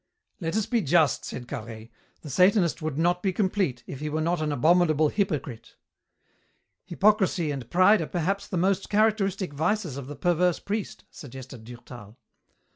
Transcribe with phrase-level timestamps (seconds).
[0.39, 1.91] "Let us be just," said Carhaix.
[2.23, 5.75] "The Satanist would not be complete if he were not an abominable hypocrite."
[6.85, 12.17] "Hypocrisy and pride are perhaps the most characteristic vices of the perverse priest," suggested Durtal.